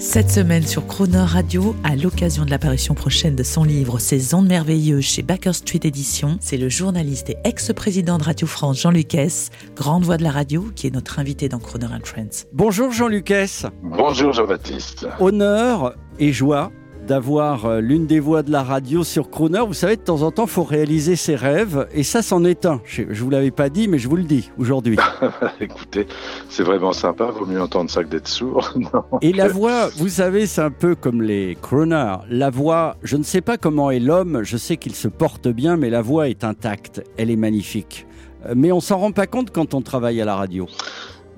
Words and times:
Cette 0.00 0.30
semaine 0.30 0.62
sur 0.62 0.86
Croner 0.86 1.18
Radio, 1.18 1.74
à 1.82 1.96
l'occasion 1.96 2.44
de 2.44 2.50
l'apparition 2.50 2.94
prochaine 2.94 3.34
de 3.34 3.42
son 3.42 3.64
livre 3.64 3.98
Ces 3.98 4.32
ondes 4.32 4.46
merveilleuses 4.46 5.04
chez 5.04 5.22
Baker 5.22 5.52
Street 5.52 5.80
Éditions, 5.82 6.38
c'est 6.40 6.56
le 6.56 6.68
journaliste 6.68 7.30
et 7.30 7.36
ex-président 7.42 8.16
de 8.16 8.22
Radio 8.22 8.46
France 8.46 8.80
Jean-Luc 8.80 9.12
Hess, 9.16 9.50
grande 9.74 10.04
voix 10.04 10.16
de 10.16 10.22
la 10.22 10.30
radio, 10.30 10.70
qui 10.76 10.86
est 10.86 10.94
notre 10.94 11.18
invité 11.18 11.48
dans 11.48 11.58
Croner 11.58 11.86
and 11.86 12.04
Friends. 12.04 12.46
Bonjour 12.52 12.92
Jean-Luc 12.92 13.28
Hess. 13.32 13.66
Bonjour 13.82 14.32
Jean-Baptiste. 14.32 15.08
Honneur 15.18 15.96
et 16.20 16.32
joie 16.32 16.70
d'avoir 17.08 17.64
euh, 17.64 17.80
l'une 17.80 18.06
des 18.06 18.20
voix 18.20 18.42
de 18.42 18.52
la 18.52 18.62
radio 18.62 19.02
sur 19.02 19.30
Crooner. 19.30 19.62
Vous 19.66 19.72
savez, 19.72 19.96
de 19.96 20.02
temps 20.02 20.20
en 20.20 20.30
temps, 20.30 20.44
il 20.44 20.50
faut 20.50 20.62
réaliser 20.62 21.16
ses 21.16 21.36
rêves. 21.36 21.88
Et 21.94 22.02
ça, 22.02 22.20
c'en 22.20 22.44
est 22.44 22.66
un. 22.66 22.82
Je 22.84 23.02
ne 23.02 23.14
vous 23.14 23.30
l'avais 23.30 23.50
pas 23.50 23.70
dit, 23.70 23.88
mais 23.88 23.98
je 23.98 24.08
vous 24.08 24.16
le 24.16 24.24
dis 24.24 24.50
aujourd'hui. 24.58 24.98
Écoutez, 25.60 26.06
c'est 26.50 26.62
vraiment 26.62 26.92
sympa. 26.92 27.30
Vaut 27.30 27.46
mieux 27.46 27.62
entendre 27.62 27.90
ça 27.90 28.04
que 28.04 28.08
d'être 28.10 28.28
sourd. 28.28 28.74
Non. 28.78 29.02
Et 29.22 29.32
la 29.32 29.48
voix, 29.48 29.88
vous 29.96 30.08
savez, 30.08 30.46
c'est 30.46 30.60
un 30.60 30.70
peu 30.70 30.94
comme 30.94 31.20
les 31.20 31.56
Crooner. 31.60 32.14
La 32.30 32.48
voix, 32.48 32.96
je 33.02 33.16
ne 33.16 33.22
sais 33.22 33.40
pas 33.40 33.56
comment 33.56 33.90
est 33.90 33.98
l'homme. 33.98 34.42
Je 34.44 34.56
sais 34.56 34.76
qu'il 34.76 34.94
se 34.94 35.08
porte 35.08 35.48
bien, 35.48 35.76
mais 35.76 35.90
la 35.90 36.00
voix 36.02 36.28
est 36.28 36.44
intacte. 36.44 37.02
Elle 37.16 37.30
est 37.30 37.36
magnifique. 37.36 38.06
Euh, 38.46 38.54
Mais 38.56 38.70
on 38.72 38.80
s'en 38.80 38.98
rend 38.98 39.12
pas 39.12 39.26
compte 39.26 39.50
quand 39.50 39.74
on 39.74 39.80
travaille 39.82 40.20
à 40.20 40.24
la 40.24 40.36
radio. 40.36 40.66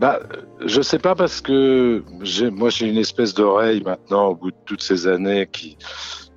Bah, 0.00 0.18
je 0.64 0.80
sais 0.80 0.98
pas 0.98 1.14
parce 1.14 1.42
que 1.42 2.02
moi 2.48 2.70
j'ai 2.70 2.86
une 2.86 2.96
espèce 2.96 3.34
d'oreille 3.34 3.82
maintenant 3.82 4.28
au 4.28 4.34
bout 4.34 4.50
de 4.50 4.56
toutes 4.64 4.82
ces 4.82 5.06
années 5.06 5.46
qui 5.46 5.76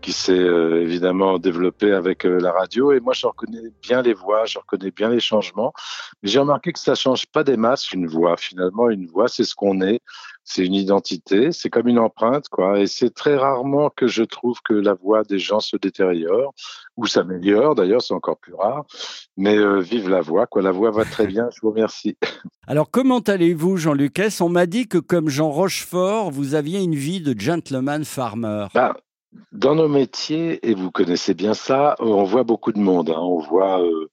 qui 0.03 0.11
s'est 0.11 0.37
euh, 0.37 0.81
évidemment 0.81 1.39
développée 1.39 1.93
avec 1.93 2.25
euh, 2.25 2.37
la 2.37 2.51
radio 2.51 2.91
et 2.91 2.99
moi 2.99 3.13
je 3.13 3.25
reconnais 3.25 3.71
bien 3.81 4.01
les 4.01 4.13
voix, 4.13 4.43
je 4.45 4.59
reconnais 4.59 4.91
bien 4.91 5.09
les 5.09 5.21
changements. 5.21 5.73
Mais 6.21 6.29
j'ai 6.29 6.39
remarqué 6.39 6.73
que 6.73 6.79
ça 6.79 6.93
change 6.93 7.25
pas 7.27 7.45
des 7.45 7.55
masses 7.55 7.91
une 7.93 8.05
voix. 8.05 8.35
Finalement, 8.35 8.89
une 8.89 9.07
voix 9.07 9.29
c'est 9.29 9.45
ce 9.45 9.55
qu'on 9.55 9.79
est, 9.79 10.01
c'est 10.43 10.65
une 10.65 10.73
identité, 10.73 11.53
c'est 11.53 11.69
comme 11.69 11.87
une 11.87 11.99
empreinte 11.99 12.49
quoi. 12.49 12.79
Et 12.79 12.85
c'est 12.85 13.11
très 13.11 13.37
rarement 13.37 13.89
que 13.89 14.05
je 14.07 14.23
trouve 14.23 14.59
que 14.61 14.73
la 14.73 14.93
voix 14.93 15.23
des 15.23 15.39
gens 15.39 15.61
se 15.61 15.77
détériore 15.77 16.53
ou 16.97 17.07
s'améliore. 17.07 17.73
D'ailleurs, 17.73 18.01
c'est 18.01 18.13
encore 18.13 18.37
plus 18.37 18.53
rare. 18.53 18.83
Mais 19.37 19.55
euh, 19.55 19.79
vive 19.79 20.09
la 20.09 20.19
voix 20.19 20.47
quoi. 20.47 20.61
La 20.61 20.71
voix 20.71 20.91
va 20.91 21.05
très 21.05 21.27
bien. 21.27 21.47
Je 21.55 21.61
vous 21.61 21.71
remercie. 21.71 22.17
Alors, 22.67 22.91
comment 22.91 23.19
allez-vous, 23.19 23.77
Jean-Luc 23.77 24.19
Hess 24.19 24.41
On 24.41 24.49
m'a 24.49 24.65
dit 24.65 24.87
que, 24.87 24.97
comme 24.97 25.27
Jean 25.27 25.49
Rochefort, 25.49 26.31
vous 26.31 26.55
aviez 26.55 26.81
une 26.81 26.95
vie 26.95 27.19
de 27.19 27.37
gentleman 27.37 28.05
farmer. 28.05 28.67
Bah, 28.73 28.95
dans 29.51 29.75
nos 29.75 29.87
métiers, 29.87 30.59
et 30.67 30.73
vous 30.73 30.91
connaissez 30.91 31.33
bien 31.33 31.53
ça, 31.53 31.95
on 31.99 32.23
voit 32.23 32.43
beaucoup 32.43 32.71
de 32.71 32.79
monde. 32.79 33.09
hein. 33.09 33.19
On 33.19 33.39
voit, 33.39 33.81
euh, 33.81 34.09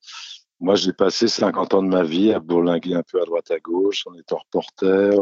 moi 0.60 0.74
j'ai 0.74 0.92
passé 0.92 1.28
50 1.28 1.74
ans 1.74 1.82
de 1.82 1.88
ma 1.88 2.02
vie 2.02 2.32
à 2.32 2.40
bourlinguer 2.40 2.94
un 2.94 3.02
peu 3.02 3.20
à 3.20 3.24
droite 3.24 3.50
à 3.50 3.58
gauche, 3.58 4.06
en 4.06 4.14
étant 4.14 4.38
reporter, 4.38 5.18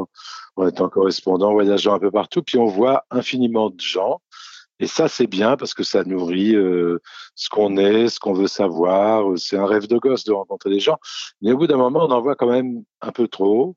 en 0.56 0.66
étant 0.66 0.88
correspondant, 0.88 1.52
voyageant 1.52 1.94
un 1.94 1.98
peu 1.98 2.10
partout, 2.10 2.42
puis 2.42 2.58
on 2.58 2.66
voit 2.66 3.04
infiniment 3.10 3.70
de 3.70 3.80
gens. 3.80 4.20
Et 4.80 4.86
ça, 4.86 5.08
c'est 5.08 5.26
bien 5.26 5.56
parce 5.56 5.74
que 5.74 5.82
ça 5.82 6.04
nourrit 6.04 6.54
euh, 6.54 7.00
ce 7.34 7.48
qu'on 7.48 7.76
est, 7.76 8.08
ce 8.08 8.20
qu'on 8.20 8.32
veut 8.32 8.46
savoir. 8.46 9.24
C'est 9.36 9.56
un 9.56 9.66
rêve 9.66 9.88
de 9.88 9.98
gosse 9.98 10.22
de 10.24 10.32
rencontrer 10.32 10.70
des 10.70 10.78
gens. 10.78 10.98
Mais 11.42 11.50
au 11.52 11.58
bout 11.58 11.66
d'un 11.66 11.76
moment, 11.76 12.06
on 12.06 12.12
en 12.12 12.20
voit 12.20 12.36
quand 12.36 12.50
même 12.50 12.84
un 13.00 13.10
peu 13.10 13.26
trop. 13.26 13.74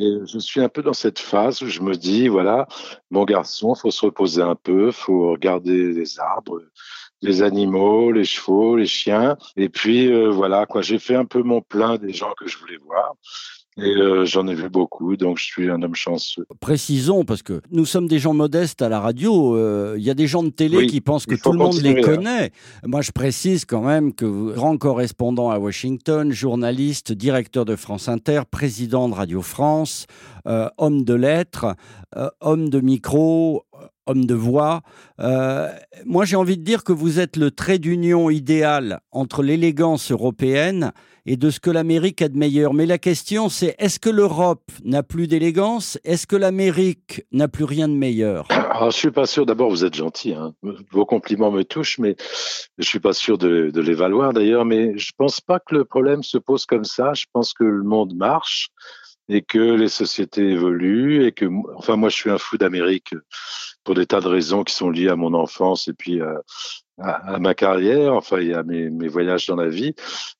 Et 0.00 0.20
je 0.24 0.38
suis 0.38 0.62
un 0.62 0.70
peu 0.70 0.82
dans 0.82 0.94
cette 0.94 1.18
phase 1.18 1.60
où 1.62 1.66
je 1.66 1.82
me 1.82 1.94
dis, 1.94 2.28
voilà, 2.28 2.66
mon 3.10 3.24
garçon, 3.24 3.74
faut 3.74 3.90
se 3.90 4.06
reposer 4.06 4.40
un 4.40 4.54
peu, 4.54 4.90
faut 4.92 5.32
regarder 5.32 5.92
les 5.92 6.18
arbres, 6.18 6.62
les 7.20 7.42
animaux, 7.42 8.10
les 8.10 8.24
chevaux, 8.24 8.76
les 8.76 8.86
chiens. 8.86 9.36
Et 9.56 9.68
puis, 9.68 10.10
euh, 10.10 10.30
voilà, 10.30 10.64
quoi, 10.64 10.80
j'ai 10.80 10.98
fait 10.98 11.16
un 11.16 11.26
peu 11.26 11.42
mon 11.42 11.60
plein 11.60 11.98
des 11.98 12.14
gens 12.14 12.32
que 12.38 12.48
je 12.48 12.56
voulais 12.56 12.78
voir. 12.78 13.14
Et 13.76 13.96
euh, 13.96 14.24
j'en 14.26 14.46
ai 14.48 14.54
vu 14.54 14.68
beaucoup, 14.68 15.16
donc 15.16 15.38
je 15.38 15.44
suis 15.44 15.70
un 15.70 15.80
homme 15.82 15.94
chanceux. 15.94 16.44
Précisons, 16.58 17.24
parce 17.24 17.42
que 17.42 17.62
nous 17.70 17.84
sommes 17.86 18.08
des 18.08 18.18
gens 18.18 18.34
modestes 18.34 18.82
à 18.82 18.88
la 18.88 18.98
radio. 19.00 19.56
euh, 19.56 19.94
Il 19.96 20.02
y 20.02 20.10
a 20.10 20.14
des 20.14 20.26
gens 20.26 20.42
de 20.42 20.50
télé 20.50 20.76
Oui, 20.78 20.86
qui 20.88 21.00
pensent 21.00 21.24
que 21.24 21.36
tout 21.36 21.52
le 21.52 21.58
monde 21.58 21.80
les 21.80 22.00
connaît. 22.00 22.50
Moi, 22.84 23.00
je 23.00 23.12
précise 23.12 23.64
quand 23.64 23.82
même 23.82 24.12
que 24.12 24.52
grand 24.54 24.76
correspondant 24.76 25.50
à 25.50 25.58
Washington, 25.58 26.32
journaliste, 26.32 27.12
directeur 27.12 27.64
de 27.64 27.76
France 27.76 28.08
Inter, 28.08 28.42
président 28.50 29.08
de 29.08 29.14
Radio 29.14 29.40
France, 29.40 30.06
euh, 30.46 30.68
homme 30.76 31.04
de 31.04 31.14
lettres, 31.14 31.76
homme 32.40 32.70
de 32.70 32.80
micro, 32.80 33.64
homme 34.10 34.26
de 34.26 34.34
voix. 34.34 34.82
Euh, 35.20 35.68
moi, 36.04 36.24
j'ai 36.24 36.36
envie 36.36 36.56
de 36.56 36.62
dire 36.62 36.84
que 36.84 36.92
vous 36.92 37.18
êtes 37.18 37.36
le 37.36 37.50
trait 37.50 37.78
d'union 37.78 38.30
idéal 38.30 39.00
entre 39.12 39.42
l'élégance 39.42 40.10
européenne 40.10 40.92
et 41.26 41.36
de 41.36 41.50
ce 41.50 41.60
que 41.60 41.70
l'Amérique 41.70 42.22
a 42.22 42.28
de 42.28 42.36
meilleur. 42.36 42.72
Mais 42.72 42.86
la 42.86 42.98
question, 42.98 43.48
c'est 43.48 43.74
est-ce 43.78 43.98
que 43.98 44.08
l'Europe 44.10 44.70
n'a 44.84 45.02
plus 45.02 45.26
d'élégance? 45.26 45.98
Est-ce 46.04 46.26
que 46.26 46.36
l'Amérique 46.36 47.24
n'a 47.30 47.46
plus 47.46 47.64
rien 47.64 47.88
de 47.88 47.94
meilleur? 47.94 48.46
Alors, 48.50 48.90
je 48.90 48.96
suis 48.96 49.10
pas 49.10 49.26
sûr. 49.26 49.44
D'abord, 49.46 49.70
vous 49.70 49.84
êtes 49.84 49.94
gentil. 49.94 50.32
Hein. 50.32 50.54
Vos 50.90 51.04
compliments 51.04 51.50
me 51.50 51.62
touchent, 51.62 51.98
mais 51.98 52.16
je 52.78 52.86
suis 52.86 53.00
pas 53.00 53.12
sûr 53.12 53.36
de, 53.38 53.70
de 53.70 53.80
les 53.80 53.94
valoir 53.94 54.32
d'ailleurs. 54.32 54.64
Mais 54.64 54.96
je 54.96 55.12
pense 55.16 55.40
pas 55.40 55.60
que 55.60 55.74
le 55.74 55.84
problème 55.84 56.22
se 56.22 56.38
pose 56.38 56.66
comme 56.66 56.84
ça. 56.84 57.12
Je 57.14 57.26
pense 57.32 57.52
que 57.52 57.64
le 57.64 57.84
monde 57.84 58.14
marche 58.16 58.70
et 59.30 59.42
que 59.42 59.58
les 59.58 59.88
sociétés 59.88 60.50
évoluent 60.50 61.24
et 61.24 61.32
que, 61.32 61.46
enfin, 61.76 61.94
moi, 61.94 62.08
je 62.08 62.16
suis 62.16 62.30
un 62.30 62.38
fou 62.38 62.58
d'Amérique 62.58 63.14
pour 63.84 63.94
des 63.94 64.04
tas 64.04 64.20
de 64.20 64.26
raisons 64.26 64.64
qui 64.64 64.74
sont 64.74 64.90
liées 64.90 65.08
à 65.08 65.14
mon 65.14 65.34
enfance 65.34 65.86
et 65.86 65.94
puis 65.94 66.20
à, 66.20 67.38
ma 67.38 67.54
carrière, 67.54 68.12
enfin, 68.14 68.38
et 68.38 68.52
à 68.52 68.64
mes, 68.64 69.08
voyages 69.08 69.46
dans 69.46 69.54
la 69.54 69.68
vie. 69.68 69.94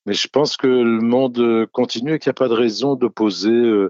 Mais 0.07 0.13
je 0.13 0.27
pense 0.27 0.57
que 0.57 0.67
le 0.67 1.01
monde 1.01 1.67
continue 1.73 2.15
et 2.15 2.19
qu'il 2.19 2.31
n'y 2.31 2.33
a 2.33 2.35
pas 2.35 2.49
de 2.49 2.55
raison 2.55 2.97
d'opposer 2.97 3.51
euh, 3.51 3.89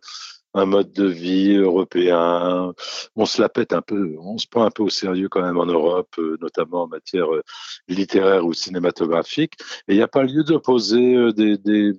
un 0.53 0.67
mode 0.67 0.93
de 0.93 1.07
vie 1.07 1.57
européen. 1.57 2.75
On 3.17 3.25
se 3.25 3.41
la 3.41 3.49
pète 3.49 3.73
un 3.73 3.83
peu, 3.83 4.17
on 4.21 4.37
se 4.37 4.47
prend 4.47 4.65
un 4.65 4.71
peu 4.71 4.83
au 4.83 4.91
sérieux 4.91 5.31
quand 5.31 5.43
même 5.43 5.59
en 5.59 5.67
Europe, 5.67 6.15
euh, 6.19 6.37
notamment 6.43 6.83
en 6.83 6.89
matière 6.89 7.33
euh, 7.35 7.43
littéraire 7.89 8.45
ou 8.45 8.53
cinématographique. 8.53 9.55
Et 9.89 9.95
il 9.95 9.97
n'y 9.97 10.03
a 10.03 10.09
pas 10.09 10.25
lieu 10.25 10.45
d'opposer 10.45 11.33
des, 11.33 11.57
des, 11.57 11.95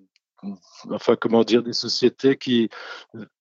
enfin 0.89 1.15
comment 1.15 1.43
dire, 1.43 1.63
des 1.63 1.73
sociétés 1.73 2.37
qui 2.37 2.69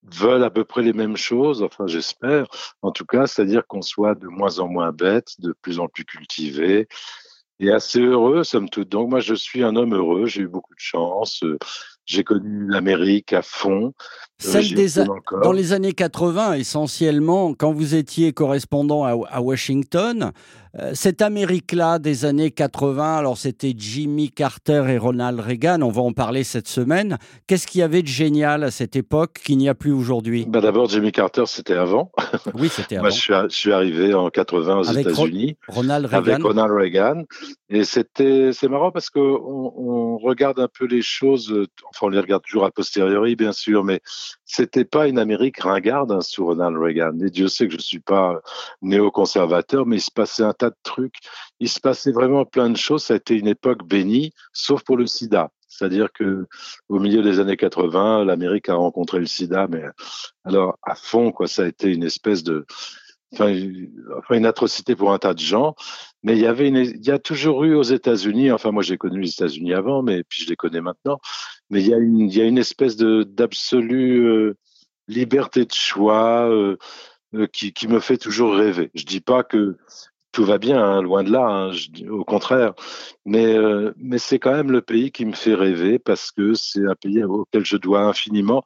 veulent 0.03 0.44
à 0.44 0.50
peu 0.50 0.65
près 0.65 0.83
les 0.83 0.93
mêmes 0.93 1.16
choses. 1.16 1.62
Enfin, 1.62 1.87
j'espère. 1.87 2.47
En 2.83 2.93
tout 2.93 3.06
cas, 3.06 3.27
c'est-à-dire 3.27 3.66
qu'on 3.66 3.83
soit 3.83 4.15
de 4.15 4.28
moins 4.28 4.59
en 4.59 4.69
moins 4.69 4.93
bête, 4.93 5.41
de 5.41 5.55
plus 5.62 5.78
en 5.78 5.88
plus 5.88 6.05
cultivé 6.05 6.88
et 7.61 7.71
assez 7.71 8.00
heureux, 8.00 8.43
somme 8.43 8.71
toute. 8.71 8.88
Donc 8.88 9.11
moi, 9.11 9.21
je 9.21 9.34
suis 9.34 9.62
un 9.62 9.77
homme 9.77 9.94
heureux. 9.94 10.27
J'ai 10.27 10.43
eu 10.43 10.49
beaucoup 10.49 10.75
de 10.75 10.81
chance. 10.81 11.43
Euh, 11.44 11.59
J'ai 12.06 12.25
connu 12.25 12.66
l'Amérique 12.66 13.34
à 13.34 13.43
fond. 13.43 13.93
Celle 14.38 14.62
J'y 14.62 14.75
des 14.75 14.99
a-. 14.99 15.05
Dans 15.43 15.53
les 15.53 15.75
années 15.75 15.93
80, 15.93 16.55
essentiellement, 16.55 17.53
quand 17.53 17.72
vous 17.72 17.94
étiez 17.94 18.32
correspondant 18.32 19.05
à, 19.05 19.11
à 19.28 19.41
Washington, 19.43 20.32
euh, 20.69 20.69
cette 20.92 21.20
Amérique-là 21.22 21.98
des 21.98 22.25
années 22.25 22.50
80, 22.50 23.16
alors 23.19 23.36
c'était 23.38 23.75
Jimmy 23.76 24.31
Carter 24.31 24.84
et 24.88 24.98
Ronald 24.98 25.41
Reagan, 25.41 25.81
on 25.82 25.91
va 25.91 26.03
en 26.03 26.12
parler 26.12 26.44
cette 26.44 26.69
semaine. 26.69 27.19
Qu'est-ce 27.47 27.66
qu'il 27.66 27.81
y 27.81 27.82
avait 27.82 28.03
de 28.03 28.06
génial 28.08 28.62
à 28.62 28.70
cette 28.70 28.94
époque 28.97 29.41
qu'il 29.44 29.58
n'y 29.58 29.69
a 29.69 29.75
plus 29.75 29.92
aujourd'hui? 29.92 30.44
Bah 30.48 30.60
D'abord, 30.60 30.88
Jimmy 30.88 31.10
Carter, 31.12 31.44
c'était 31.47 31.75
avant. 31.75 32.12
Oui, 32.54 32.69
c'était 32.69 32.97
avant. 32.97 33.04
Moi, 33.04 33.10
je 33.10 33.19
suis, 33.20 33.34
à- 33.34 33.47
je 33.48 33.56
suis 33.56 33.72
arrivé 33.72 34.14
en 34.14 34.28
80 34.31 34.76
aux 34.81 34.82
Ro- 34.82 34.92
États-Unis 34.98 35.56
Ronald 35.69 36.06
Reagan. 36.06 36.19
avec 36.32 36.43
Ronald 36.43 36.72
Reagan. 36.72 37.25
Et 37.69 37.84
c'était, 37.84 38.50
c'est 38.52 38.69
marrant 38.69 38.90
parce 38.93 39.11
que 39.11 39.19
on, 39.20 40.19
regarde 40.19 40.58
un 40.61 40.69
peu 40.69 40.87
les 40.87 41.02
choses, 41.02 41.50
euh, 41.52 41.67
enfin, 41.88 42.06
on 42.06 42.08
les 42.11 42.19
regarde 42.20 42.43
toujours 42.43 42.64
a 42.64 42.70
posteriori, 42.70 43.37
bien 43.37 43.52
sûr, 43.52 43.84
mais 43.84 44.00
c'était 44.44 44.84
pas 44.84 45.08
une 45.08 45.19
Amérique 45.19 45.58
ringarde 45.61 46.12
hein, 46.12 46.20
sous 46.20 46.44
Ronald 46.44 46.76
Reagan. 46.76 47.12
Et 47.25 47.31
Dieu 47.31 47.49
sait 47.49 47.67
que 47.69 47.72
je 47.75 47.78
suis 47.78 48.00
pas 48.00 48.40
néoconservateur, 48.82 49.87
mais 49.87 49.96
il 49.96 50.00
se 50.00 50.11
passait 50.11 50.43
un 50.43 50.52
tas 50.60 50.70
de 50.70 50.76
trucs. 50.82 51.16
Il 51.60 51.68
se 51.68 51.80
passait 51.80 52.12
vraiment 52.12 52.44
plein 52.44 52.70
de 52.70 52.76
choses. 52.76 53.04
Ça 53.04 53.14
a 53.14 53.16
été 53.16 53.36
une 53.36 53.48
époque 53.48 53.86
bénie, 53.86 54.32
sauf 54.52 54.82
pour 54.84 54.96
le 54.96 55.06
sida. 55.06 55.50
C'est-à-dire 55.68 56.12
que 56.12 56.46
au 56.88 56.98
milieu 56.98 57.22
des 57.22 57.40
années 57.40 57.56
80, 57.56 58.24
l'Amérique 58.24 58.68
a 58.68 58.74
rencontré 58.74 59.18
le 59.20 59.26
sida, 59.26 59.66
mais 59.68 59.82
alors 60.44 60.78
à 60.82 60.94
fond, 60.94 61.32
quoi. 61.32 61.46
Ça 61.48 61.62
a 61.62 61.66
été 61.66 61.88
une 61.92 62.02
espèce 62.04 62.42
de, 62.42 62.66
enfin, 63.32 63.48
une- 63.48 64.46
atrocité 64.46 64.96
pour 64.96 65.12
un 65.12 65.18
tas 65.18 65.34
de 65.34 65.38
gens. 65.40 65.74
Mais 66.22 66.34
il 66.34 66.40
y 66.40 66.46
avait 66.46 66.68
une, 66.68 66.76
il 66.76 67.06
y 67.06 67.10
a 67.10 67.18
toujours 67.18 67.64
eu 67.64 67.74
aux 67.74 67.82
États-Unis, 67.82 68.52
enfin 68.52 68.72
moi 68.72 68.82
j'ai 68.82 68.98
connu 68.98 69.20
les 69.20 69.30
États-Unis 69.30 69.72
avant, 69.74 70.02
mais 70.02 70.22
puis 70.24 70.42
je 70.44 70.48
les 70.50 70.56
connais 70.56 70.80
maintenant. 70.82 71.18
Mais 71.70 71.80
il 71.82 71.88
y 71.88 71.94
a 71.94 71.98
une, 71.98 72.20
il 72.20 72.36
y 72.36 72.40
a 72.42 72.44
une 72.44 72.58
espèce 72.58 72.96
de 72.96 73.22
d'absolue 73.22 74.26
euh, 74.26 74.56
liberté 75.08 75.64
de 75.64 75.72
choix 75.72 76.48
euh, 76.50 76.76
euh, 77.34 77.46
qui, 77.46 77.72
qui 77.72 77.88
me 77.88 78.00
fait 78.00 78.18
toujours 78.18 78.54
rêver. 78.54 78.90
Je 78.94 79.04
dis 79.04 79.20
pas 79.20 79.44
que 79.44 79.76
tout 80.32 80.44
va 80.44 80.59
bien, 80.59 80.82
hein, 80.82 81.03
loin 81.03 81.23
de 81.25 81.31
là, 81.31 81.47
hein, 81.47 81.73
je, 81.73 82.09
au 82.09 82.25
contraire. 82.25 82.75
Mais, 83.25 83.56
euh, 83.56 83.93
mais 83.97 84.19
c'est 84.19 84.38
quand 84.38 84.53
même 84.53 84.71
le 84.71 84.82
pays 84.82 85.11
qui 85.11 85.25
me 85.25 85.32
fait 85.32 85.55
rêver 85.55 85.99
parce 85.99 86.31
que 86.31 86.55
c'est 86.55 86.87
un 86.87 86.94
pays 86.94 87.23
auquel 87.25 87.65
je 87.65 87.77
dois 87.77 88.03
infiniment. 88.03 88.62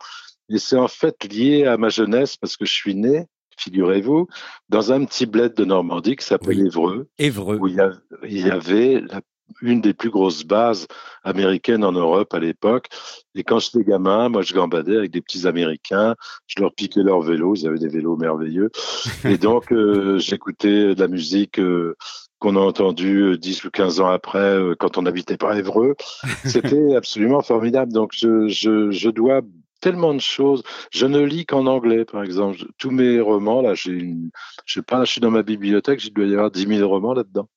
Et 0.50 0.58
c'est 0.58 0.76
en 0.76 0.88
fait 0.88 1.24
lié 1.24 1.64
à 1.64 1.76
ma 1.76 1.88
jeunesse 1.88 2.36
parce 2.36 2.56
que 2.56 2.66
je 2.66 2.72
suis 2.72 2.94
né, 2.94 3.26
figurez-vous, 3.58 4.28
dans 4.68 4.92
un 4.92 5.04
petit 5.04 5.26
bled 5.26 5.54
de 5.54 5.64
Normandie 5.64 6.16
qui 6.16 6.24
s'appelle 6.24 6.60
Évreux. 6.60 7.08
Évreux. 7.18 7.58
Où 7.58 7.68
il 7.68 7.76
y, 7.76 7.80
a, 7.80 7.92
il 8.24 8.46
y 8.46 8.50
avait 8.50 9.00
la 9.00 9.20
une 9.62 9.80
des 9.80 9.94
plus 9.94 10.10
grosses 10.10 10.44
bases 10.44 10.86
américaines 11.22 11.84
en 11.84 11.92
Europe 11.92 12.34
à 12.34 12.38
l'époque. 12.38 12.88
Et 13.34 13.42
quand 13.44 13.58
j'étais 13.58 13.84
gamin, 13.84 14.28
moi, 14.28 14.42
je 14.42 14.54
gambadais 14.54 14.96
avec 14.96 15.10
des 15.10 15.20
petits 15.20 15.46
Américains. 15.46 16.14
Je 16.46 16.60
leur 16.60 16.72
piquais 16.74 17.02
leurs 17.02 17.20
vélos. 17.20 17.56
Ils 17.56 17.66
avaient 17.66 17.78
des 17.78 17.88
vélos 17.88 18.16
merveilleux. 18.16 18.70
Et 19.24 19.38
donc, 19.38 19.72
euh, 19.72 20.18
j'écoutais 20.18 20.94
de 20.94 21.00
la 21.00 21.08
musique 21.08 21.58
euh, 21.58 21.96
qu'on 22.38 22.56
a 22.56 22.60
entendue 22.60 23.38
10 23.38 23.64
ou 23.64 23.70
15 23.70 24.00
ans 24.00 24.10
après, 24.10 24.38
euh, 24.38 24.74
quand 24.78 24.98
on 24.98 25.06
habitait 25.06 25.36
pas 25.36 25.56
Évreux. 25.56 25.94
C'était 26.44 26.94
absolument 26.94 27.42
formidable. 27.42 27.92
Donc, 27.92 28.12
je, 28.14 28.48
je, 28.48 28.90
je 28.90 29.10
dois 29.10 29.40
tellement 29.80 30.14
de 30.14 30.20
choses. 30.20 30.62
Je 30.90 31.06
ne 31.06 31.20
lis 31.20 31.44
qu'en 31.44 31.66
anglais, 31.66 32.04
par 32.04 32.22
exemple. 32.22 32.58
Tous 32.78 32.90
mes 32.90 33.20
romans, 33.20 33.60
là, 33.60 33.74
j'ai 33.74 33.92
une, 33.92 34.30
je 34.64 34.74
sais 34.74 34.82
pas, 34.82 35.04
je 35.04 35.12
suis 35.12 35.20
dans 35.20 35.30
ma 35.30 35.42
bibliothèque, 35.42 36.04
il 36.04 36.12
doit 36.12 36.24
y 36.24 36.32
avoir 36.32 36.50
10 36.50 36.66
000 36.66 36.88
romans 36.88 37.12
là-dedans 37.12 37.48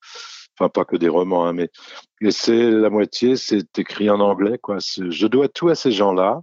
enfin 0.60 0.70
pas 0.70 0.86
que 0.86 0.96
des 0.96 1.10
romans, 1.10 1.46
hein, 1.46 1.54
mais 1.54 1.70
c'est 2.32 2.72
la 2.72 2.90
moitié, 2.90 3.36
c'est 3.36 3.78
écrit 3.78 4.10
en 4.10 4.20
anglais. 4.20 4.58
Quoi. 4.58 4.78
Je 4.80 5.28
dois 5.28 5.50
tout 5.50 5.70
à 5.70 5.76
ces 5.76 5.92
gens-là 5.92 6.42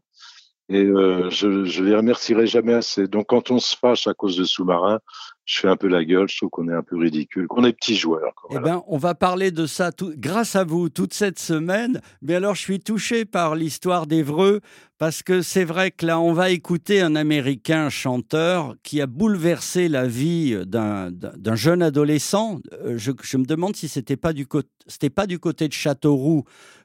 et 0.69 0.85
euh, 0.85 1.29
je, 1.31 1.65
je 1.65 1.85
les 1.85 1.95
remercierai 1.95 2.47
jamais 2.47 2.75
assez. 2.75 3.07
Donc 3.07 3.27
quand 3.29 3.51
on 3.51 3.59
se 3.59 3.77
fâche 3.77 4.07
à 4.07 4.15
cause 4.15 4.37
de 4.37 4.45
sous-marins, 4.45 5.01
je 5.45 5.61
fais 5.61 5.69
un 5.69 5.77
peu 5.77 5.89
la 5.89 6.05
gueule, 6.05 6.27
je 6.27 6.39
trouve 6.39 6.49
qu'on 6.49 6.69
est 6.69 6.75
un 6.75 6.83
peu 6.83 6.97
ridicule, 6.97 7.47
qu'on 7.49 7.65
est 7.65 7.73
petits 7.75 7.97
joueurs. 7.97 8.33
Eh 8.51 8.59
ben, 8.59 8.83
on 8.87 8.97
va 8.97 9.15
parler 9.15 9.51
de 9.51 9.67
ça 9.67 9.93
tout, 9.93 10.15
grâce 10.17 10.57
à 10.57 10.65
vous 10.65 10.89
toute 10.89 11.13
cette 11.13 11.39
semaine. 11.39 12.01
Mais 12.23 12.35
alors, 12.35 12.55
je 12.55 12.63
suis 12.63 12.81
touché 12.81 13.27
par 13.27 13.55
l'histoire 13.55 14.07
d'Evreux 14.07 14.61
parce 14.97 15.23
que 15.23 15.43
c'est 15.43 15.65
vrai 15.65 15.91
que 15.91 16.07
là, 16.07 16.19
on 16.19 16.33
va 16.33 16.49
écouter 16.49 17.03
un 17.03 17.15
Américain 17.15 17.91
chanteur 17.91 18.75
qui 18.83 19.03
a 19.03 19.07
bouleversé 19.07 19.89
la 19.89 20.07
vie 20.07 20.57
d'un 20.65 21.11
jeune 21.55 21.83
adolescent. 21.83 22.61
Euh, 22.73 22.95
je, 22.97 23.13
je, 23.23 23.37
me 23.37 23.45
demande 23.45 23.77
si 23.77 23.89
c'était 23.89 24.17
pas 24.17 24.33
du 24.33 24.47
pas 25.15 25.27
du 25.27 25.39
côté 25.39 25.69
de 25.69 25.75
Châteauroux 25.75 26.45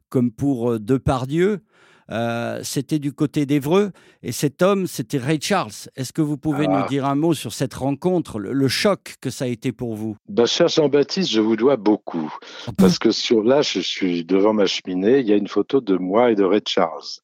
comme 0.09 0.31
pour 0.31 0.71
euh, 0.71 0.79
Depardieu. 0.79 1.61
Euh, 2.11 2.59
c'était 2.63 2.99
du 2.99 3.13
côté 3.13 3.45
d'Evreux. 3.45 3.91
Et 4.23 4.31
cet 4.31 4.61
homme, 4.61 4.87
c'était 4.87 5.17
Ray 5.17 5.39
Charles. 5.41 5.71
Est-ce 5.95 6.11
que 6.11 6.21
vous 6.21 6.37
pouvez 6.37 6.67
nous 6.67 6.83
ah. 6.83 6.87
dire 6.89 7.05
un 7.05 7.15
mot 7.15 7.33
sur 7.33 7.53
cette 7.53 7.73
rencontre, 7.73 8.39
le, 8.39 8.67
choc 8.67 9.15
que 9.21 9.29
ça 9.29 9.45
a 9.45 9.47
été 9.47 9.71
pour 9.71 9.95
vous? 9.95 10.15
Bah, 10.27 10.45
Cher 10.45 10.67
Jean-Baptiste, 10.67 11.31
je 11.31 11.41
vous 11.41 11.55
dois 11.55 11.77
beaucoup. 11.77 12.33
Parce 12.77 12.99
que 12.99 13.11
sur 13.11 13.43
là, 13.43 13.61
je 13.61 13.79
suis 13.79 14.25
devant 14.25 14.53
ma 14.53 14.65
cheminée, 14.65 15.19
il 15.19 15.27
y 15.27 15.33
a 15.33 15.37
une 15.37 15.47
photo 15.47 15.81
de 15.81 15.95
moi 15.97 16.31
et 16.31 16.35
de 16.35 16.43
Ray 16.43 16.61
Charles. 16.67 17.21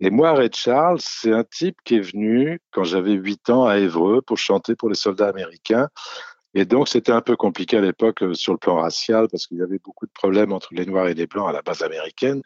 Et 0.00 0.10
moi, 0.10 0.32
Ray 0.32 0.50
Charles, 0.54 1.00
c'est 1.00 1.32
un 1.32 1.44
type 1.44 1.76
qui 1.84 1.96
est 1.96 2.00
venu 2.00 2.60
quand 2.70 2.84
j'avais 2.84 3.12
8 3.12 3.50
ans 3.50 3.66
à 3.66 3.78
Évreux 3.78 4.22
pour 4.22 4.38
chanter 4.38 4.74
pour 4.74 4.88
les 4.88 4.94
soldats 4.94 5.28
américains. 5.28 5.88
Et 6.54 6.64
donc, 6.64 6.88
c'était 6.88 7.12
un 7.12 7.20
peu 7.20 7.36
compliqué 7.36 7.76
à 7.76 7.80
l'époque 7.80 8.22
euh, 8.22 8.34
sur 8.34 8.52
le 8.52 8.58
plan 8.58 8.76
racial 8.76 9.28
parce 9.30 9.46
qu'il 9.46 9.58
y 9.58 9.62
avait 9.62 9.78
beaucoup 9.78 10.06
de 10.06 10.12
problèmes 10.12 10.52
entre 10.52 10.68
les 10.72 10.84
Noirs 10.84 11.06
et 11.06 11.14
les 11.14 11.26
Blancs 11.26 11.48
à 11.48 11.52
la 11.52 11.62
base 11.62 11.82
américaine. 11.82 12.42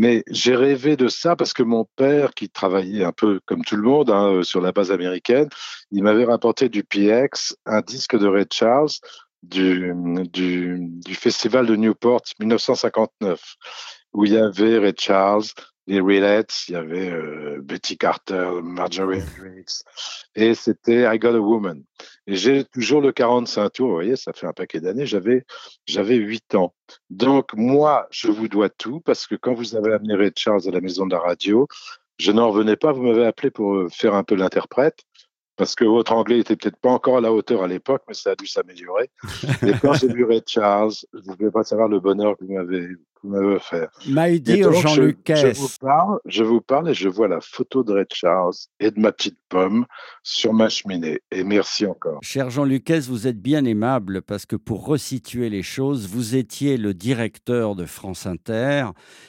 Mais 0.00 0.22
j'ai 0.30 0.54
rêvé 0.54 0.96
de 0.96 1.08
ça 1.08 1.34
parce 1.34 1.52
que 1.52 1.64
mon 1.64 1.84
père, 1.96 2.32
qui 2.32 2.48
travaillait 2.48 3.02
un 3.02 3.10
peu 3.10 3.40
comme 3.46 3.64
tout 3.64 3.74
le 3.74 3.82
monde 3.82 4.10
hein, 4.10 4.32
euh, 4.32 4.42
sur 4.44 4.60
la 4.60 4.70
base 4.70 4.92
américaine, 4.92 5.48
il 5.90 6.04
m'avait 6.04 6.24
rapporté 6.24 6.68
du 6.68 6.84
PX, 6.84 7.56
un 7.66 7.80
disque 7.80 8.16
de 8.16 8.28
Ray 8.28 8.46
Charles 8.48 8.92
du, 9.42 9.92
du, 10.32 10.78
du 11.04 11.14
festival 11.16 11.66
de 11.66 11.74
Newport 11.74 12.22
1959, 12.38 13.56
où 14.12 14.24
il 14.24 14.34
y 14.34 14.36
avait 14.38 14.78
Ray 14.78 14.94
Charles, 14.96 15.46
les 15.88 16.00
Relates, 16.00 16.68
il 16.68 16.72
y 16.72 16.76
avait 16.76 17.10
euh, 17.10 17.60
Betty 17.62 17.96
Carter, 17.96 18.50
Marjorie 18.62 19.22
Hendricks, 19.22 19.82
et 20.34 20.54
c'était 20.54 21.02
I 21.12 21.18
Got 21.18 21.34
a 21.34 21.40
Woman. 21.40 21.82
Et 22.26 22.36
j'ai 22.36 22.64
toujours 22.64 23.00
le 23.00 23.10
45 23.10 23.70
tours, 23.70 23.88
vous 23.88 23.94
voyez, 23.94 24.14
ça 24.16 24.34
fait 24.34 24.46
un 24.46 24.52
paquet 24.52 24.80
d'années, 24.80 25.06
j'avais, 25.06 25.44
j'avais 25.86 26.16
8 26.16 26.56
ans. 26.56 26.74
Donc, 27.08 27.54
moi, 27.54 28.06
je 28.10 28.28
vous 28.28 28.48
dois 28.48 28.68
tout, 28.68 29.00
parce 29.00 29.26
que 29.26 29.34
quand 29.34 29.54
vous 29.54 29.76
avez 29.76 29.94
amené 29.94 30.14
Ray 30.14 30.30
Charles 30.36 30.68
à 30.68 30.70
la 30.70 30.82
maison 30.82 31.06
de 31.06 31.12
la 31.12 31.20
radio, 31.20 31.66
je 32.18 32.32
n'en 32.32 32.50
revenais 32.50 32.76
pas, 32.76 32.92
vous 32.92 33.02
m'avez 33.02 33.24
appelé 33.24 33.50
pour 33.50 33.74
euh, 33.74 33.88
faire 33.88 34.14
un 34.14 34.24
peu 34.24 34.34
l'interprète 34.34 35.04
parce 35.56 35.74
que 35.74 35.84
votre 35.84 36.12
anglais 36.12 36.38
était 36.38 36.54
peut-être 36.54 36.76
pas 36.76 36.90
encore 36.90 37.16
à 37.16 37.20
la 37.20 37.32
hauteur 37.32 37.64
à 37.64 37.66
l'époque, 37.66 38.02
mais 38.06 38.14
ça 38.14 38.30
a 38.30 38.36
dû 38.36 38.46
s'améliorer. 38.46 39.10
Et 39.66 39.72
quand 39.82 39.92
j'ai 39.94 40.06
vu 40.06 40.24
Ray 40.24 40.40
Charles, 40.46 40.92
vous 41.12 41.32
ne 41.32 41.36
pouvez 41.36 41.50
pas 41.50 41.64
savoir 41.64 41.88
le 41.88 41.98
bonheur 41.98 42.36
que 42.36 42.44
vous 42.44 42.54
m'avez 42.54 42.90
me 43.22 43.58
faire. 43.58 43.88
My 44.06 44.40
dear 44.40 44.72
Jean-Luc 44.72 45.18
je, 45.28 45.34
je, 45.34 45.60
vous 45.60 45.68
parle, 45.80 46.18
je 46.26 46.44
vous 46.44 46.60
parle 46.60 46.90
et 46.90 46.94
je 46.94 47.08
vois 47.08 47.28
la 47.28 47.40
photo 47.40 47.84
de 47.84 47.92
Red 47.92 48.12
Charles 48.12 48.54
et 48.80 48.90
de 48.90 48.98
ma 48.98 49.12
petite 49.12 49.38
pomme 49.48 49.86
sur 50.22 50.52
ma 50.52 50.68
cheminée. 50.68 51.20
Et 51.30 51.44
merci 51.44 51.86
encore. 51.86 52.18
Cher 52.22 52.50
Jean-Luc 52.50 52.88
vous 52.90 53.26
êtes 53.26 53.40
bien 53.40 53.64
aimable 53.64 54.22
parce 54.22 54.46
que 54.46 54.56
pour 54.56 54.86
resituer 54.86 55.50
les 55.50 55.62
choses, 55.62 56.08
vous 56.08 56.36
étiez 56.36 56.76
le 56.76 56.94
directeur 56.94 57.76
de 57.76 57.84
France 57.84 58.26
Inter. 58.26 58.86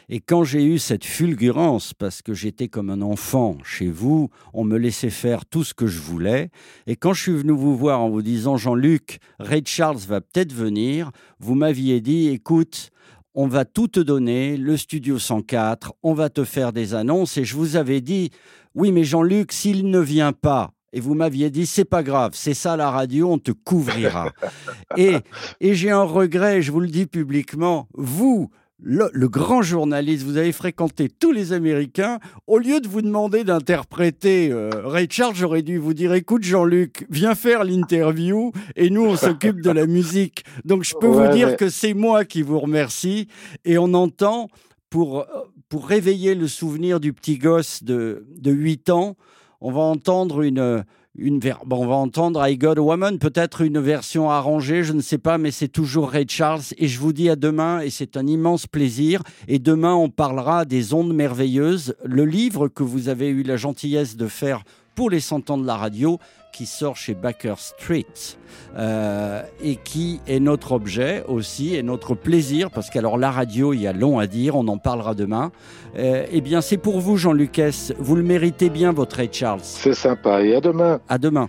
Et 0.07 0.21
quand 0.21 0.43
j'ai 0.43 0.63
eu 0.63 0.79
cette 0.79 1.03
fulgurance, 1.03 1.93
parce 1.93 2.21
que 2.21 2.33
j'étais 2.33 2.69
comme 2.69 2.89
un 2.89 3.01
enfant 3.01 3.57
chez 3.63 3.87
vous, 3.87 4.29
on 4.53 4.63
me 4.63 4.77
laissait 4.77 5.09
faire 5.09 5.45
tout 5.45 5.63
ce 5.63 5.73
que 5.73 5.87
je 5.87 5.99
voulais. 5.99 6.51
Et 6.87 6.95
quand 6.95 7.13
je 7.13 7.21
suis 7.21 7.37
venu 7.37 7.51
vous 7.51 7.75
voir 7.75 7.99
en 7.99 8.09
vous 8.09 8.21
disant, 8.21 8.55
Jean-Luc, 8.55 9.19
Ray 9.39 9.63
Charles 9.65 9.97
va 9.97 10.21
peut-être 10.21 10.53
venir, 10.53 11.11
vous 11.39 11.55
m'aviez 11.55 12.01
dit, 12.01 12.29
écoute, 12.29 12.91
on 13.35 13.47
va 13.47 13.65
tout 13.65 13.87
te 13.87 13.99
donner, 13.99 14.57
le 14.57 14.77
studio 14.77 15.19
104, 15.19 15.93
on 16.03 16.13
va 16.13 16.29
te 16.29 16.43
faire 16.43 16.73
des 16.73 16.93
annonces. 16.93 17.37
Et 17.37 17.45
je 17.45 17.55
vous 17.55 17.75
avais 17.75 18.01
dit, 18.01 18.31
oui, 18.75 18.91
mais 18.91 19.03
Jean-Luc, 19.03 19.51
s'il 19.51 19.89
ne 19.89 19.99
vient 19.99 20.33
pas, 20.33 20.71
et 20.91 20.99
vous 20.99 21.13
m'aviez 21.13 21.49
dit, 21.49 21.65
c'est 21.65 21.85
pas 21.85 22.03
grave, 22.03 22.31
c'est 22.33 22.53
ça 22.53 22.75
la 22.75 22.89
radio, 22.89 23.31
on 23.31 23.37
te 23.37 23.51
couvrira. 23.51 24.31
et, 24.97 25.17
et 25.59 25.75
j'ai 25.75 25.91
un 25.91 26.03
regret, 26.03 26.61
je 26.61 26.71
vous 26.71 26.79
le 26.79 26.87
dis 26.87 27.05
publiquement, 27.05 27.87
vous, 27.93 28.49
le, 28.81 29.27
grand 29.27 29.61
journaliste, 29.61 30.23
vous 30.23 30.37
avez 30.37 30.51
fréquenté 30.51 31.09
tous 31.09 31.31
les 31.31 31.53
Américains. 31.53 32.19
Au 32.47 32.57
lieu 32.57 32.79
de 32.79 32.87
vous 32.87 33.01
demander 33.01 33.43
d'interpréter 33.43 34.51
euh, 34.51 34.69
Ray 34.85 35.07
Charles, 35.09 35.35
j'aurais 35.35 35.61
dû 35.61 35.77
vous 35.77 35.93
dire 35.93 36.13
écoute, 36.13 36.43
Jean-Luc, 36.43 37.05
viens 37.09 37.35
faire 37.35 37.63
l'interview 37.63 38.51
et 38.75 38.89
nous, 38.89 39.05
on 39.05 39.15
s'occupe 39.15 39.61
de 39.61 39.71
la 39.71 39.85
musique. 39.85 40.45
Donc, 40.63 40.83
je 40.83 40.95
peux 40.99 41.07
vous 41.07 41.27
dire 41.29 41.57
que 41.57 41.69
c'est 41.69 41.93
moi 41.93 42.25
qui 42.25 42.41
vous 42.41 42.59
remercie. 42.59 43.27
Et 43.65 43.77
on 43.77 43.93
entend, 43.93 44.47
pour, 44.89 45.25
pour 45.67 45.87
réveiller 45.87 46.35
le 46.35 46.47
souvenir 46.47 46.99
du 46.99 47.13
petit 47.13 47.37
gosse 47.37 47.83
de, 47.83 48.25
de 48.37 48.51
8 48.51 48.89
ans, 48.91 49.17
on 49.61 49.71
va 49.71 49.81
entendre 49.81 50.41
une 50.41 50.85
une 51.21 51.39
bon, 51.39 51.83
on 51.83 51.87
va 51.87 51.95
entendre 51.95 52.45
I 52.47 52.57
Got 52.57 52.77
a 52.77 52.81
Woman, 52.81 53.19
peut-être 53.19 53.61
une 53.61 53.79
version 53.79 54.29
arrangée, 54.29 54.83
je 54.83 54.93
ne 54.93 55.01
sais 55.01 55.17
pas, 55.17 55.37
mais 55.37 55.51
c'est 55.51 55.67
toujours 55.67 56.09
Ray 56.09 56.25
Charles. 56.27 56.61
Et 56.77 56.87
je 56.87 56.99
vous 56.99 57.13
dis 57.13 57.29
à 57.29 57.35
demain, 57.35 57.81
et 57.81 57.89
c'est 57.89 58.17
un 58.17 58.25
immense 58.25 58.67
plaisir. 58.67 59.21
Et 59.47 59.59
demain, 59.59 59.95
on 59.95 60.09
parlera 60.09 60.65
des 60.65 60.93
ondes 60.93 61.13
merveilleuses, 61.13 61.95
le 62.03 62.25
livre 62.25 62.67
que 62.67 62.83
vous 62.83 63.09
avez 63.09 63.29
eu 63.29 63.43
la 63.43 63.57
gentillesse 63.57 64.15
de 64.15 64.27
faire 64.27 64.63
pour 64.99 65.09
les 65.09 65.21
100 65.21 65.49
ans 65.49 65.57
de 65.57 65.65
la 65.65 65.77
radio, 65.77 66.19
qui 66.51 66.65
sort 66.65 66.97
chez 66.97 67.13
Baker 67.13 67.53
Street 67.55 68.03
euh, 68.77 69.41
et 69.63 69.77
qui 69.77 70.19
est 70.27 70.41
notre 70.41 70.73
objet 70.73 71.23
aussi 71.29 71.73
et 71.73 71.83
notre 71.83 72.15
plaisir 72.15 72.69
parce 72.69 72.89
qu'alors 72.89 73.17
la 73.17 73.31
radio 73.31 73.71
il 73.71 73.81
y 73.81 73.87
a 73.87 73.93
long 73.93 74.19
à 74.19 74.27
dire 74.27 74.57
on 74.57 74.67
en 74.67 74.77
parlera 74.77 75.15
demain. 75.15 75.53
Euh, 75.97 76.25
eh 76.29 76.41
bien 76.41 76.59
c'est 76.59 76.75
pour 76.75 76.99
vous 76.99 77.15
Jean 77.15 77.31
Lucas 77.31 77.93
vous 77.97 78.17
le 78.17 78.23
méritez 78.23 78.69
bien 78.69 78.91
votre 78.91 79.15
Ray 79.15 79.29
Charles. 79.31 79.61
C'est 79.63 79.93
sympa 79.93 80.41
et 80.41 80.53
à 80.53 80.59
demain. 80.59 80.99
À 81.07 81.17
demain. 81.17 81.47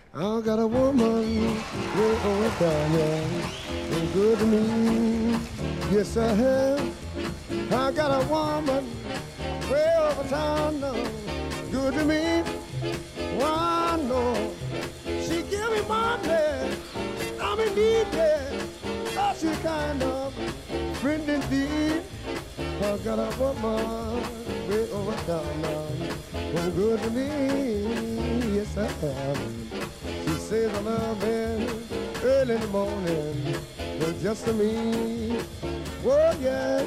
Got 23.61 23.81
a 23.81 23.85
woman 23.85 24.69
way 24.69 24.91
over 24.91 25.13
town 25.27 25.61
now. 25.63 25.87
Oh, 26.57 26.71
good 26.71 27.03
to 27.03 27.11
me, 27.11 28.55
yes 28.57 28.77
I 28.77 28.87
have. 28.87 29.39
She 30.25 30.35
says 30.39 30.75
I 30.75 30.81
love 30.81 31.23
him 31.23 31.69
early 32.23 32.55
in 32.55 32.61
the 32.61 32.67
morning, 32.69 33.55
but 33.99 34.21
just 34.21 34.45
to 34.47 34.53
me. 34.53 35.39
Oh, 36.05 36.37
yeah. 36.41 36.85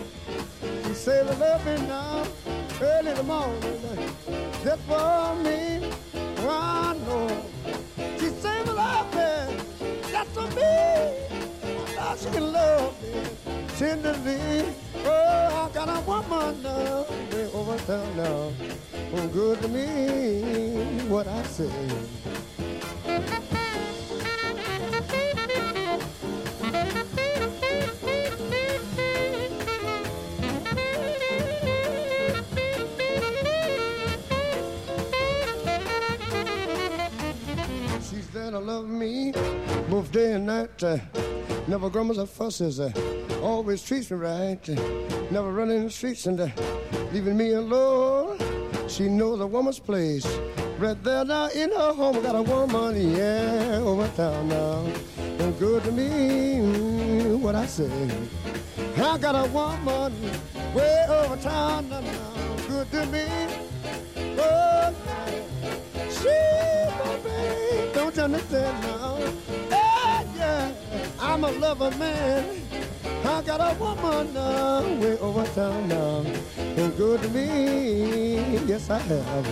She 0.86 0.94
says 0.94 1.30
I 1.30 1.36
love 1.38 1.63
him 1.63 1.88
now 1.88 2.25
early 2.82 3.12
in 3.12 3.18
the 3.18 3.24
morning, 3.24 4.15
just 4.63 4.82
for 4.84 5.36
me. 5.44 5.92
I 6.46 6.96
know. 7.06 7.46
She 8.20 8.30
says 8.30 8.68
I 8.68 8.72
love 8.72 9.13
him 9.13 9.58
just 10.12 10.30
for 10.32 10.48
me. 10.48 11.96
know 11.96 12.15
she 12.18 12.30
can 12.32 12.51
love 12.51 13.01
me 13.01 13.68
tenderly. 13.77 14.82
Oh, 15.05 15.69
I 15.69 15.74
got 15.74 15.89
a 15.89 16.01
woman 16.01 16.63
now, 16.63 17.05
way 17.31 17.50
over 17.53 17.77
town 17.86 18.17
now, 18.17 18.24
oh, 18.24 18.53
who 19.12 19.27
good 19.29 19.62
to 19.62 19.67
me, 19.67 21.03
what 21.07 21.27
I 21.27 21.43
say. 21.43 21.69
She's 38.10 38.27
there 38.29 38.51
to 38.51 38.60
love 38.60 38.88
me 38.88 39.31
both 39.89 40.12
day 40.12 40.33
and 40.33 40.45
night. 40.45 40.83
Uh, 40.83 40.98
Never 41.67 41.89
grumbles 41.89 42.17
or 42.17 42.25
fusses. 42.25 42.79
Uh, 42.79 42.91
always 43.41 43.82
treats 43.84 44.12
me 44.12 44.17
right. 44.17 44.70
Uh, 44.70 44.74
never 45.32 45.51
running 45.51 45.86
the 45.86 45.89
streets 45.89 46.25
and 46.25 46.39
uh, 46.39 46.50
leaving 47.13 47.38
me 47.38 47.53
alone. 47.53 48.38
She 48.89 49.08
knows 49.08 49.39
a 49.39 49.48
woman's 49.48 49.79
place. 49.79 50.27
Right 50.77 51.01
there 51.03 51.24
now 51.24 51.48
in 51.50 51.72
her 51.72 51.93
home, 51.93 52.22
got 52.22 52.36
a 52.36 52.41
woman, 52.41 53.15
yeah, 53.15 53.79
over 53.82 54.08
town 54.10 54.50
now. 54.50 54.86
And 55.39 55.58
good 55.58 55.84
to 55.86 55.91
me, 55.91 57.36
what 57.38 57.55
I 57.55 57.65
say. 57.65 57.89
I 58.98 59.17
got 59.17 59.36
a 59.36 59.50
woman 59.51 60.13
way 60.74 61.05
over 61.08 61.38
town 61.38 61.89
now, 61.89 62.58
good 62.67 62.91
to 62.91 63.05
me. 63.05 63.25
Oh, 64.38 64.93
she, 66.10 66.29
my 67.00 67.17
babe, 67.24 67.93
don't 67.93 68.15
you 68.15 68.22
understand 68.24 68.82
now? 68.82 69.82
I'm 71.19 71.43
a 71.43 71.51
lover 71.51 71.91
man. 71.97 72.62
I 73.25 73.41
got 73.41 73.62
a 73.62 73.77
woman 73.79 74.33
now, 74.33 74.81
way 75.01 75.17
over 75.19 75.45
town 75.55 75.88
now, 75.88 76.25
and 76.57 76.95
good 76.97 77.21
to 77.21 77.29
me. 77.29 78.57
Yes, 78.67 78.89
I 78.89 79.00
have. 79.00 79.47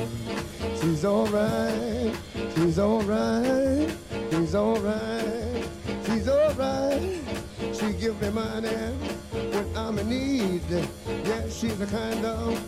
She's 0.80 1.06
alright, 1.06 2.16
she's 2.56 2.80
alright, 2.80 3.90
she's 4.30 4.56
alright, 4.56 5.68
she's 6.06 6.28
alright. 6.28 7.20
She 7.74 7.94
give 7.94 8.22
me 8.22 8.30
money 8.30 8.70
when 9.32 9.78
I'm 9.78 9.98
in 10.00 10.10
need. 10.10 10.62
Yeah, 11.26 11.48
she's 11.50 11.80
a 11.80 11.86
kind 11.88 12.26
of 12.26 12.60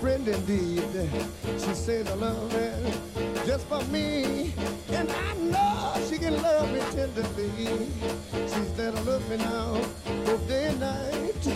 friend 0.00 0.26
indeed. 0.26 1.10
She 1.58 1.74
says 1.74 2.08
I 2.08 2.14
love 2.14 2.52
her 2.52 3.21
just 3.46 3.66
for 3.66 3.82
me, 3.84 4.52
and 4.90 5.10
I 5.10 5.34
know 5.34 5.94
she 6.08 6.18
can 6.18 6.40
love 6.42 6.70
me 6.72 6.80
tenderly. 6.92 7.88
She's 8.32 8.72
there 8.74 8.92
to 8.92 9.00
love 9.02 9.28
me 9.28 9.36
now, 9.38 9.80
both 10.24 10.46
day 10.48 10.66
and 10.66 10.80
night. 10.80 11.46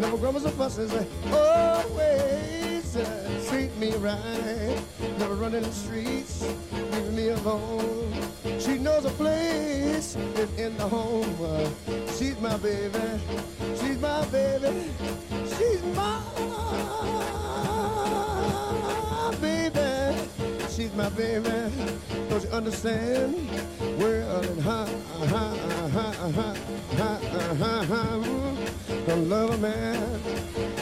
Never 0.00 0.16
grumbles 0.16 0.44
or 0.44 0.50
fusses, 0.50 0.92
always 1.32 2.96
treat 3.48 3.76
me 3.76 3.92
right. 3.96 4.80
Never 5.18 5.34
running 5.34 5.62
the 5.62 5.72
streets, 5.72 6.46
leaving 6.72 7.16
me 7.16 7.28
alone. 7.28 8.12
She 8.58 8.78
knows 8.78 9.04
a 9.04 9.10
place 9.10 10.16
is 10.16 10.58
in 10.58 10.76
the 10.76 10.88
home. 10.88 11.36
She's 12.18 12.38
my 12.40 12.56
baby, 12.56 12.98
she's 13.78 13.98
my 14.00 14.24
baby, 14.26 14.90
she's 15.56 15.82
my 15.94 16.20
baby. 19.40 19.75
She's 20.76 20.92
my 20.92 21.08
baby. 21.08 21.48
Don't 22.28 22.44
you 22.44 22.50
understand? 22.50 23.48
Well, 23.98 24.40
and 24.42 24.60
ha, 24.60 24.84
ha, 24.84 25.26
ha, 25.26 25.88
ha, 25.88 26.12
ha, 26.32 26.54
ha, 26.96 27.18
ha, 27.54 27.84
ha, 27.86 28.22
from 29.06 29.30
love 29.30 29.58
man. 29.58 30.75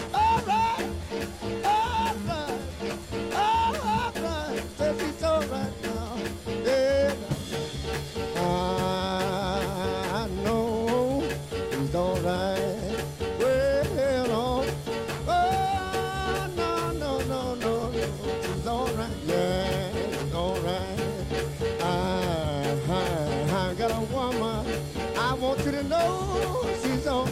I 25.17 25.35
want 25.35 25.65
you 25.65 25.73
to 25.73 25.83
know 25.85 26.67
she's 26.83 27.07
all 27.07 27.27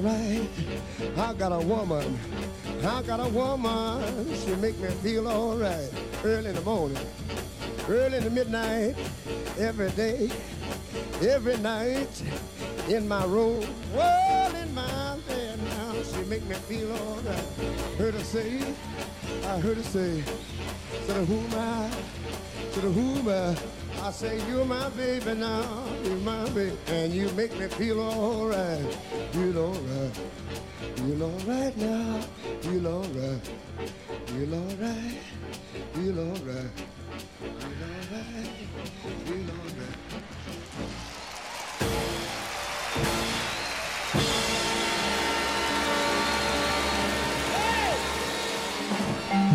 alright. 0.00 0.48
I 1.16 1.34
got 1.34 1.52
a 1.52 1.66
woman. 1.66 2.18
I 2.84 3.02
got 3.02 3.20
a 3.20 3.28
woman. 3.28 4.34
She 4.34 4.54
make 4.56 4.78
me 4.78 4.88
feel 5.02 5.28
alright. 5.28 5.90
Early 6.24 6.50
in 6.50 6.54
the 6.54 6.62
morning, 6.62 6.98
early 7.88 8.18
in 8.18 8.24
the 8.24 8.30
midnight, 8.30 8.96
every 9.58 9.90
day, 9.90 10.30
every 11.20 11.56
night, 11.58 12.22
in 12.88 13.06
my 13.08 13.24
room, 13.24 13.64
well 13.94 14.54
in 14.54 14.74
my 14.74 15.18
bed 15.28 15.58
now. 15.62 16.02
She 16.02 16.22
make 16.24 16.44
me 16.44 16.54
feel 16.54 16.92
alright. 16.92 17.44
Heard 17.98 18.14
her 18.14 18.20
say, 18.20 18.60
I 19.44 19.58
heard 19.60 19.76
her 19.76 19.82
say, 19.82 20.22
to 21.06 21.12
the 21.12 21.24
whom 21.24 21.46
I, 21.54 21.90
to 22.72 22.80
the 22.80 22.90
whom 22.90 23.28
I, 23.28 23.56
I 24.02 24.10
say 24.12 24.40
you're 24.48 24.64
my 24.64 24.88
baby 24.90 25.34
now, 25.34 25.84
you're 26.02 26.16
my 26.16 26.48
baby, 26.50 26.76
and 26.86 27.12
you 27.12 27.28
make 27.32 27.56
me 27.58 27.66
feel 27.68 28.00
alright. 28.00 28.98
You're 29.34 29.58
alright. 29.58 30.18
you're 30.96 31.22
alright 31.22 31.76
now. 31.76 32.20
you're 32.62 32.86
alright. 32.86 33.50
you're 34.34 34.54
alright. 34.54 35.18
you're 35.96 36.18
alright. 36.18 36.70
Feel 37.44 37.58
alright. 37.60 38.40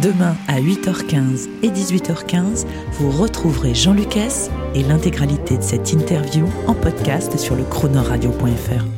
Demain 0.06 0.36
à 0.48 0.62
8h15 0.62 1.50
et 1.64 1.70
18h15, 1.70 2.68
vous 3.00 3.10
retrouverez 3.10 3.74
Jean 3.74 3.94
Lucas 3.94 4.52
et 4.76 4.84
l'intégralité 4.84 5.58
de 5.58 5.64
cette 5.64 5.94
interview 5.94 6.46
en 6.68 6.76
podcast 6.76 7.40
sur 7.40 7.56
le 7.56 7.64
chronoradio.fr. 7.64 8.95